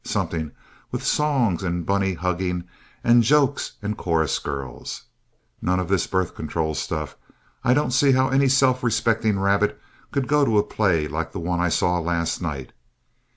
Something 0.03 0.49
with 0.91 1.05
songs 1.05 1.61
and 1.61 1.85
bunny 1.85 2.15
hugging 2.15 2.63
and 3.03 3.21
jokes 3.21 3.73
and 3.83 3.95
chorus 3.95 4.39
girls. 4.39 5.03
None 5.61 5.79
of 5.79 5.89
this 5.89 6.07
birth 6.07 6.33
control 6.33 6.73
stuff. 6.73 7.15
I 7.63 7.75
don't 7.75 7.91
see 7.91 8.13
how 8.13 8.29
any 8.29 8.47
self 8.49 8.81
respecting 8.81 9.37
rabbit 9.37 9.79
could 10.11 10.27
go 10.27 10.43
to 10.43 10.57
a 10.57 10.63
play 10.63 11.07
like 11.07 11.33
the 11.33 11.39
one 11.39 11.59
I 11.59 11.69
saw 11.69 11.99
last 11.99 12.41
night. 12.41 12.71